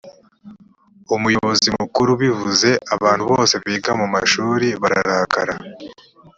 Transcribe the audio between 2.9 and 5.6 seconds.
abantu bose biga mu mashuri bararakara